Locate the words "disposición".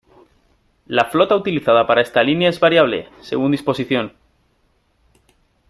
3.51-4.13